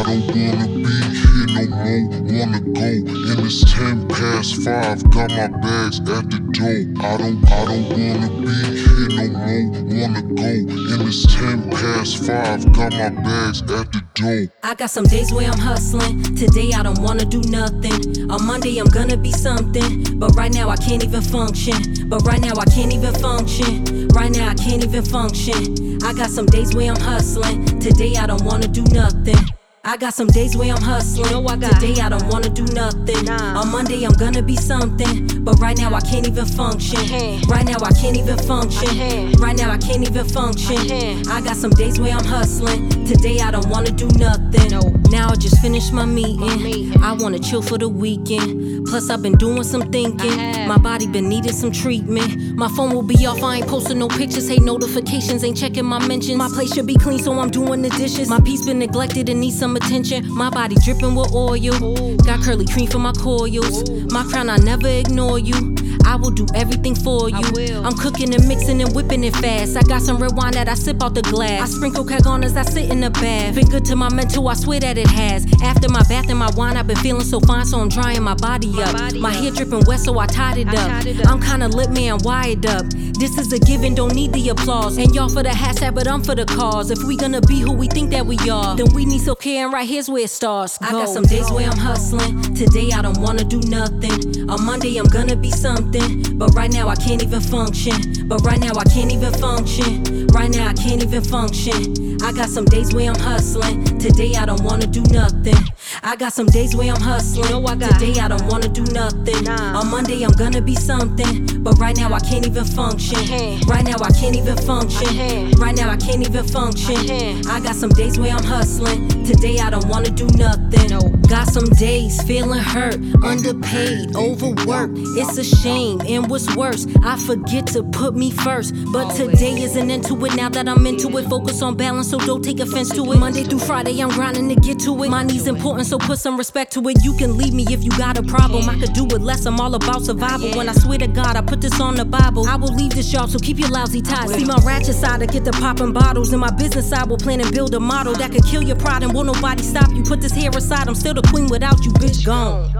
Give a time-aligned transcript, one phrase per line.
[0.00, 2.08] I don't wanna be here no more.
[2.24, 4.98] Wanna go, and it's ten past five.
[5.10, 7.04] Got my bags at the door.
[7.04, 9.68] I don't, I don't wanna be here no more.
[10.00, 12.72] Wanna go, and it's ten past five.
[12.72, 14.46] Got my bags at the door.
[14.62, 16.22] I got some days where I'm hustling.
[16.34, 18.30] Today I don't wanna do nothing.
[18.30, 20.18] On Monday I'm gonna be something.
[20.18, 22.08] But right now I can't even function.
[22.08, 24.08] But right now I can't even function.
[24.14, 25.98] Right now I can't even function.
[26.02, 27.66] I got some days where I'm hustling.
[27.80, 29.36] Today I don't wanna do nothing.
[29.82, 31.30] I got some days where I'm hustling.
[31.30, 33.24] know I got- Today I don't wanna do nothing.
[33.24, 33.60] Nah.
[33.60, 35.26] On Monday I'm gonna be something.
[35.42, 37.00] But right now I can't even function.
[37.48, 39.32] Right now I can't even function.
[39.40, 41.26] Right now I can't even function.
[41.28, 42.90] I got some days where I'm hustling.
[43.06, 44.70] Today I don't wanna do nothing.
[44.70, 44.80] No.
[45.10, 46.40] Now I just finished my meeting.
[46.62, 47.02] meeting.
[47.02, 48.86] I wanna chill for the weekend.
[48.86, 50.68] Plus I've been doing some thinking.
[50.68, 52.54] My body been needing some treatment.
[52.56, 53.42] My phone will be off.
[53.42, 54.46] I ain't posting no pictures.
[54.48, 55.42] Hate notifications.
[55.42, 56.36] Ain't checking my mentions.
[56.36, 58.28] My place should be clean, so I'm doing the dishes.
[58.28, 60.28] My peace been neglected and needs some attention.
[60.32, 62.16] My body dripping with oil.
[62.18, 63.88] Got curly cream for my coils.
[64.12, 65.79] My crown, I never ignore you.
[66.04, 67.40] I will do everything for you.
[67.52, 67.86] will.
[67.86, 69.76] I'm cooking and mixing and whipping it fast.
[69.76, 71.62] I got some red wine that I sip out the glass.
[71.62, 73.54] I sprinkle keg on as I sit in the bath.
[73.54, 75.46] Been good to my mental, I swear that it has.
[75.62, 78.34] After my bath and my wine, I've been feeling so fine, so I'm drying my
[78.34, 78.92] body up.
[78.92, 81.06] body my hair dripping wet, so I tied it up.
[81.06, 81.26] it up.
[81.30, 82.86] I'm kinda lit, man, wired up.
[83.18, 84.96] This is a given, don't need the applause.
[84.96, 86.90] And y'all for the hashtag, but I'm for the cause.
[86.90, 89.64] If we gonna be who we think that we are, then we need self care,
[89.64, 90.78] and right here's where it starts.
[90.80, 92.40] I got some days where I'm hustling.
[92.54, 94.48] Today I don't wanna do nothing.
[94.48, 95.89] On Monday I'm gonna be something.
[95.92, 98.28] But right now I can't even function.
[98.28, 100.26] But right now I can't even function.
[100.28, 102.22] Right now I can't even function.
[102.22, 103.84] I got some days where I'm hustling.
[103.98, 105.56] Today I don't wanna do nothing.
[106.02, 107.50] I got some days where I'm hustling.
[107.50, 109.44] know I got- Today I don't wanna do nothing.
[109.44, 109.80] Nah.
[109.80, 111.46] On Monday I'm gonna be something.
[111.62, 113.16] But right now I can't even function.
[113.26, 113.64] can't.
[113.66, 115.06] Right now I can't even function.
[115.08, 115.58] Can't.
[115.58, 116.96] Right now I can't even function.
[117.10, 117.42] I.
[117.56, 119.08] I got some days where I'm hustling.
[119.24, 120.88] Today I don't wanna do nothing.
[120.90, 121.00] No.
[121.28, 124.98] Got some days feeling hurt, underpaid, overworked.
[125.16, 126.00] It's a shame.
[126.08, 128.74] And what's worse, I forget to put me first.
[128.92, 131.28] But today isn't into it now that I'm into it.
[131.28, 133.18] Focus on balance, so don't take offense to it.
[133.18, 135.08] Monday through Friday, I'm grinding to get to it.
[135.10, 137.02] Money's important, so put some respect to it.
[137.02, 138.68] You can leave me if you got a problem.
[138.68, 139.44] I could do it less.
[139.44, 140.56] I'm all about survival.
[140.56, 142.48] When I swear to God, I put this on the Bible.
[142.48, 144.32] I will leave this job, so keep your lousy ties.
[144.32, 146.32] See my ratchet side, I get the popping bottles.
[146.32, 149.02] And my business side will plan and build a model that could kill your pride
[149.02, 150.04] and won't nobody stop you.
[150.04, 152.24] Put this hair aside, I'm still the queen without you, bitch.
[152.24, 152.70] Gone.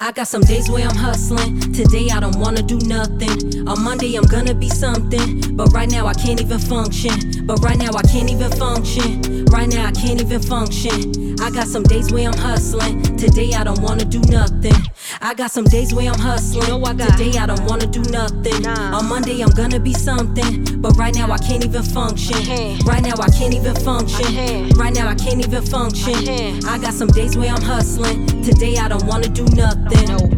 [0.00, 1.60] I got some days where I'm hustling.
[1.72, 3.68] Today I don't wanna do nothing.
[3.68, 5.54] On Monday I'm gonna be something.
[5.54, 7.46] But right now I can't even function.
[7.46, 9.41] But right now I can't even function.
[9.62, 11.36] Right now I can't even function.
[11.40, 13.00] I got some days where I'm hustling.
[13.16, 14.74] Today I don't wanna do nothing.
[15.20, 16.66] I got some days where I'm hustling.
[16.66, 18.62] know I got- Today I don't wanna do nothing.
[18.62, 18.98] Nah.
[18.98, 20.64] On Monday I'm gonna be something.
[20.80, 22.42] But right now I can't even function.
[22.42, 22.82] can't.
[22.82, 24.26] Right now I can't even function.
[24.34, 24.76] Can't.
[24.76, 26.24] Right now I can't even function.
[26.24, 26.66] I.
[26.66, 28.26] I got some days where I'm hustling.
[28.42, 30.08] Today I don't wanna do nothing.
[30.08, 30.31] No.